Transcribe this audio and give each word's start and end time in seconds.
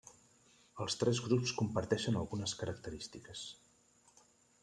Els 0.85 0.95
tres 1.01 1.19
grups 1.25 1.51
comparteixen 1.59 2.17
algunes 2.21 2.55
característiques. 2.63 3.43